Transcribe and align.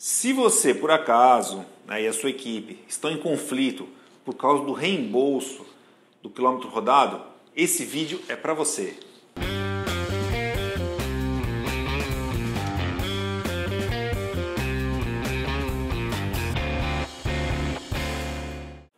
Se 0.00 0.32
você, 0.32 0.72
por 0.72 0.92
acaso, 0.92 1.66
né, 1.84 2.04
e 2.04 2.06
a 2.06 2.12
sua 2.12 2.30
equipe 2.30 2.78
estão 2.86 3.10
em 3.10 3.18
conflito 3.18 3.88
por 4.24 4.32
causa 4.34 4.64
do 4.64 4.72
reembolso 4.72 5.66
do 6.22 6.30
quilômetro 6.30 6.68
rodado, 6.68 7.20
esse 7.56 7.84
vídeo 7.84 8.22
é 8.28 8.36
para 8.36 8.54
você. 8.54 8.96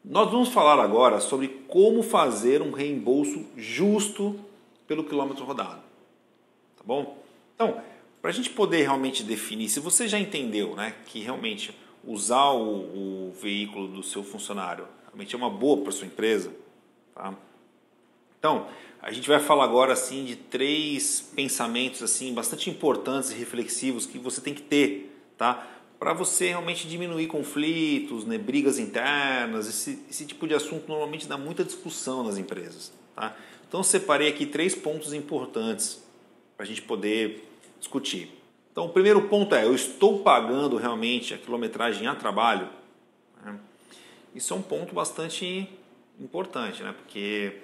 Nós 0.04 0.30
vamos 0.30 0.50
falar 0.50 0.78
agora 0.84 1.18
sobre 1.18 1.48
como 1.66 2.02
fazer 2.02 2.60
um 2.60 2.72
reembolso 2.72 3.46
justo 3.56 4.38
pelo 4.86 5.04
quilômetro 5.04 5.46
rodado. 5.46 5.80
Tá 6.76 6.82
bom? 6.84 7.16
Então, 7.54 7.80
para 8.20 8.30
a 8.30 8.34
gente 8.34 8.50
poder 8.50 8.82
realmente 8.82 9.22
definir, 9.22 9.68
se 9.68 9.80
você 9.80 10.06
já 10.06 10.18
entendeu 10.18 10.74
né, 10.76 10.94
que 11.06 11.20
realmente 11.20 11.74
usar 12.04 12.50
o, 12.50 13.28
o 13.28 13.32
veículo 13.40 13.88
do 13.88 14.02
seu 14.02 14.22
funcionário 14.22 14.86
realmente 15.06 15.34
é 15.34 15.38
uma 15.38 15.50
boa 15.50 15.82
para 15.82 15.92
sua 15.92 16.06
empresa, 16.06 16.52
tá? 17.14 17.34
Então, 18.38 18.68
a 19.02 19.12
gente 19.12 19.28
vai 19.28 19.40
falar 19.40 19.64
agora 19.64 19.92
assim 19.92 20.24
de 20.24 20.36
três 20.36 21.20
pensamentos 21.34 22.02
assim 22.02 22.32
bastante 22.32 22.70
importantes 22.70 23.30
e 23.30 23.34
reflexivos 23.34 24.06
que 24.06 24.18
você 24.18 24.40
tem 24.40 24.54
que 24.54 24.62
ter, 24.62 25.14
tá? 25.36 25.66
Para 25.98 26.14
você 26.14 26.48
realmente 26.48 26.88
diminuir 26.88 27.26
conflitos, 27.26 28.24
né, 28.24 28.38
brigas 28.38 28.78
internas, 28.78 29.68
esse, 29.68 30.02
esse 30.08 30.24
tipo 30.24 30.46
de 30.46 30.54
assunto 30.54 30.88
normalmente 30.88 31.26
dá 31.26 31.36
muita 31.36 31.64
discussão 31.64 32.22
nas 32.22 32.38
empresas, 32.38 32.92
tá? 33.14 33.36
Então, 33.68 33.82
separei 33.82 34.28
aqui 34.28 34.46
três 34.46 34.74
pontos 34.74 35.12
importantes 35.12 36.02
para 36.56 36.64
a 36.64 36.66
gente 36.66 36.82
poder 36.82 37.49
discutir. 37.80 38.40
Então, 38.70 38.86
o 38.86 38.90
primeiro 38.90 39.22
ponto 39.22 39.54
é: 39.54 39.64
eu 39.64 39.74
estou 39.74 40.20
pagando 40.20 40.76
realmente 40.76 41.34
a 41.34 41.38
quilometragem 41.38 42.06
a 42.06 42.14
trabalho? 42.14 42.68
Né? 43.44 43.58
Isso 44.34 44.54
é 44.54 44.56
um 44.56 44.62
ponto 44.62 44.94
bastante 44.94 45.68
importante, 46.20 46.82
né? 46.82 46.94
porque 46.96 47.62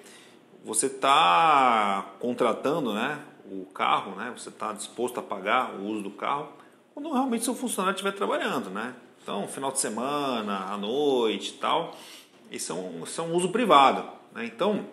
você 0.65 0.87
está 0.87 2.13
contratando 2.19 2.93
né, 2.93 3.21
o 3.49 3.65
carro, 3.65 4.15
né? 4.15 4.33
você 4.35 4.49
está 4.49 4.73
disposto 4.73 5.19
a 5.19 5.23
pagar 5.23 5.75
o 5.75 5.85
uso 5.85 6.01
do 6.01 6.11
carro 6.11 6.49
quando 6.93 7.13
realmente 7.13 7.45
seu 7.45 7.53
funcionário 7.53 7.95
estiver 7.95 8.11
trabalhando. 8.11 8.69
Né? 8.69 8.93
Então, 9.21 9.47
final 9.47 9.71
de 9.71 9.79
semana, 9.79 10.65
à 10.65 10.77
noite 10.77 11.51
e 11.51 11.53
tal, 11.53 11.95
isso 12.51 12.71
é 12.71 12.75
um, 12.75 13.03
isso 13.03 13.21
é 13.21 13.23
um 13.23 13.33
uso 13.33 13.49
privado. 13.49 14.09
Né? 14.33 14.45
Então, 14.45 14.85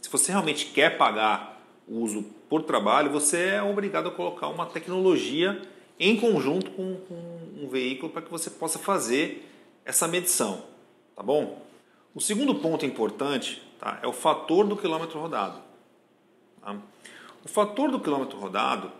se 0.00 0.08
você 0.10 0.30
realmente 0.30 0.66
quer 0.66 0.98
pagar 0.98 1.57
uso 1.88 2.24
por 2.48 2.62
trabalho, 2.62 3.10
você 3.10 3.38
é 3.38 3.62
obrigado 3.62 4.08
a 4.08 4.12
colocar 4.12 4.48
uma 4.48 4.66
tecnologia 4.66 5.60
em 5.98 6.16
conjunto 6.16 6.70
com, 6.70 6.96
com 7.08 7.64
um 7.64 7.68
veículo 7.68 8.10
para 8.10 8.22
que 8.22 8.30
você 8.30 8.50
possa 8.50 8.78
fazer 8.78 9.48
essa 9.84 10.06
medição, 10.06 10.62
tá 11.16 11.22
bom? 11.22 11.62
O 12.14 12.20
segundo 12.20 12.54
ponto 12.54 12.84
importante 12.84 13.62
tá, 13.78 13.98
é 14.02 14.06
o 14.06 14.12
fator 14.12 14.66
do 14.66 14.76
quilômetro 14.76 15.18
rodado. 15.18 15.60
Tá? 16.60 16.76
O 17.44 17.48
fator 17.48 17.90
do 17.90 18.00
quilômetro 18.00 18.38
rodado, 18.38 18.92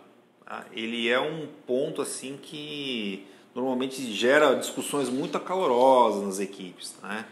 tá, 0.45 0.65
ele 0.71 1.07
é 1.09 1.19
um 1.19 1.47
ponto 1.67 2.01
assim 2.01 2.37
que 2.41 3.25
normalmente 3.53 4.01
gera 4.13 4.55
discussões 4.55 5.09
muito 5.09 5.37
acalorosas 5.37 6.23
nas 6.23 6.39
equipes, 6.39 6.95
né? 7.01 7.25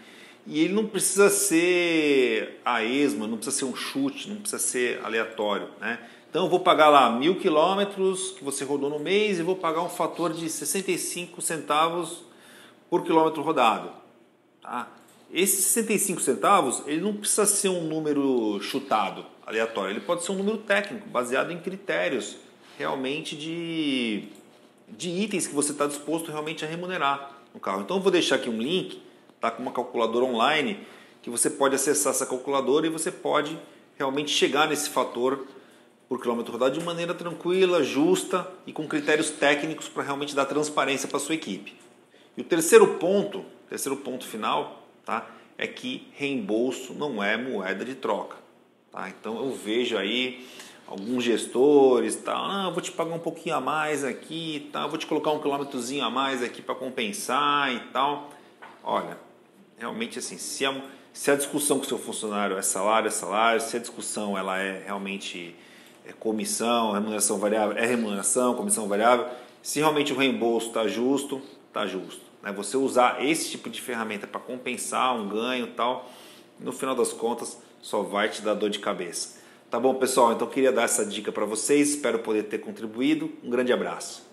E 0.48 0.62
ele 0.62 0.74
não 0.74 0.88
precisa 0.88 1.30
ser 1.30 2.62
a 2.64 2.82
esma, 2.82 3.28
não 3.28 3.36
precisa 3.36 3.58
ser 3.58 3.66
um 3.66 3.76
chute, 3.76 4.30
não 4.30 4.38
precisa 4.38 4.60
ser 4.60 5.02
aleatório. 5.04 5.68
Né? 5.82 6.00
Então 6.30 6.46
eu 6.46 6.50
vou 6.50 6.62
pagar 6.62 6.88
lá 6.88 7.10
mil 7.10 7.36
quilômetros 7.38 8.32
que 8.32 8.46
você 8.46 8.64
rodou 8.64 8.90
no 8.90 8.98
mês 8.98 9.40
e 9.40 9.44
vou 9.44 9.58
pagar 9.58 9.82
um 9.82 9.90
fator 9.90 10.32
de 10.32 10.50
65 10.50 11.42
centavos 11.42 12.24
por 12.90 13.04
quilômetro 13.04 13.42
rodado. 13.42 13.92
Tá? 14.62 14.88
Esses 15.34 15.66
65 15.66 16.22
centavos 16.22 16.82
ele 16.88 17.02
não 17.02 17.14
precisa 17.14 17.46
ser 17.46 17.68
um 17.68 17.84
número 17.84 18.58
chutado, 18.62 19.26
aleatório. 19.46 19.92
Ele 19.92 20.00
pode 20.00 20.24
ser 20.24 20.32
um 20.32 20.36
número 20.36 20.60
técnico, 20.60 21.10
baseado 21.10 21.52
em 21.52 21.60
critérios 21.60 22.38
realmente 22.78 23.36
de, 23.36 24.30
de 24.88 25.10
itens 25.10 25.46
que 25.46 25.54
você 25.54 25.74
está 25.74 25.88
disposto 25.88 26.32
realmente 26.32 26.64
a 26.64 26.68
remunerar 26.70 27.34
no 27.54 27.60
carro. 27.60 27.82
Então 27.82 27.98
eu 27.98 28.02
vou 28.02 28.12
deixar 28.12 28.36
aqui 28.36 28.50
um 28.50 28.62
link 28.62 29.06
está 29.38 29.50
com 29.50 29.62
uma 29.62 29.72
calculadora 29.72 30.26
online 30.26 30.86
que 31.22 31.30
você 31.30 31.50
pode 31.50 31.76
acessar 31.76 32.12
essa 32.12 32.26
calculadora 32.26 32.88
e 32.88 32.90
você 32.90 33.12
pode 33.12 33.58
realmente 33.98 34.32
chegar 34.32 34.68
nesse 34.68 34.90
fator 34.90 35.46
por 36.08 36.22
quilômetro 36.22 36.54
rodado 36.54 36.78
de 36.78 36.86
maneira 36.86 37.14
tranquila, 37.14 37.84
justa 37.84 38.50
e 38.66 38.72
com 38.72 38.88
critérios 38.88 39.30
técnicos 39.30 39.90
para 39.90 40.04
realmente 40.04 40.36
dar 40.36 40.46
transparência 40.46 41.08
para 41.08 41.20
sua 41.20 41.36
equipe. 41.36 41.76
E 42.36 42.42
o 42.42 42.44
terceiro 42.44 42.96
ponto, 42.96 43.44
terceiro 43.70 43.98
ponto 43.98 44.26
final, 44.26 44.88
tá, 45.04 45.28
é 45.58 45.68
que 45.68 46.08
reembolso 46.14 46.94
não 46.94 47.22
é 47.22 47.36
moeda 47.36 47.84
de 47.84 47.96
troca. 47.96 48.38
Tá? 48.92 49.10
Então 49.10 49.38
eu 49.38 49.52
vejo 49.52 49.98
aí 49.98 50.48
alguns 50.88 51.24
gestores, 51.24 52.16
tá, 52.16 52.38
ah, 52.38 52.70
vou 52.70 52.82
te 52.82 52.92
pagar 52.92 53.14
um 53.14 53.20
pouquinho 53.20 53.56
a 53.56 53.60
mais 53.60 54.06
aqui, 54.06 54.70
tá, 54.72 54.88
vou 54.88 54.98
te 54.98 55.06
colocar 55.06 55.32
um 55.32 55.40
quilômetrozinho 55.40 56.06
a 56.06 56.10
mais 56.10 56.42
aqui 56.42 56.62
para 56.62 56.76
compensar 56.76 57.74
e 57.74 57.80
tal. 57.92 58.30
Olha, 58.82 59.27
realmente 59.78 60.20
assim, 60.20 60.38
se 60.38 60.66
a, 60.66 60.82
se 61.14 61.32
a 61.32 61.36
discussão 61.36 61.78
com 61.78 61.86
o 61.86 61.88
seu 61.88 62.00
funcionário 62.00 62.58
é 62.58 62.62
salário, 62.62 63.08
é 63.08 63.12
salário, 63.12 63.62
se 63.62 63.78
a 63.78 63.80
discussão 63.80 64.38
ela 64.38 64.58
é 64.58 64.84
realmente 64.86 65.56
é 66.06 66.14
comissão, 66.14 66.94
remuneração 66.94 67.38
variável, 67.38 67.78
é 67.78 67.86
remuneração, 67.86 68.56
comissão 68.56 68.88
variável, 68.88 69.28
se 69.62 69.80
realmente 69.80 70.14
o 70.14 70.18
reembolso 70.18 70.68
está 70.68 70.88
justo, 70.88 71.42
está 71.68 71.86
justo. 71.86 72.22
Né? 72.42 72.52
Você 72.54 72.78
usar 72.78 73.24
esse 73.24 73.50
tipo 73.50 73.70
de 73.70 73.82
ferramenta 73.82 74.26
para 74.26 74.40
compensar 74.40 75.16
um 75.16 75.28
ganho 75.28 75.68
tal, 75.68 76.10
no 76.60 76.72
final 76.72 76.96
das 76.96 77.14
contas 77.14 77.62
só 77.82 78.02
vai 78.02 78.30
te 78.30 78.42
dar 78.42 78.56
dor 78.56 78.70
de 78.70 78.80
cabeça. 78.80 79.38
Tá 79.70 79.80
bom, 79.80 79.94
pessoal? 79.96 80.32
Então 80.32 80.48
queria 80.48 80.72
dar 80.72 80.84
essa 80.84 81.06
dica 81.06 81.32
para 81.32 81.46
vocês, 81.46 81.90
espero 81.90 82.20
poder 82.20 82.44
ter 82.44 82.60
contribuído. 82.60 83.30
Um 83.44 83.50
grande 83.50 83.74
abraço. 83.74 84.27